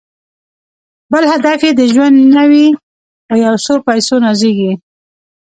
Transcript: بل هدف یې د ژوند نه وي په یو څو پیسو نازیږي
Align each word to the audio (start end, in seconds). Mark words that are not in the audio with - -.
بل 1.11 1.23
هدف 1.31 1.59
یې 1.65 1.71
د 1.75 1.81
ژوند 1.93 2.17
نه 2.35 2.43
وي 2.51 2.67
په 3.27 3.33
یو 3.45 3.55
څو 3.65 3.73
پیسو 3.87 4.15
نازیږي 4.25 4.71